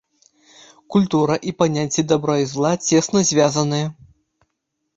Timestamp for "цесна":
2.89-3.19